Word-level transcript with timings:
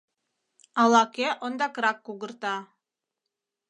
—Ала-кӧ 0.81 1.27
ондакрак 1.45 1.97
кугырта... 2.05 2.55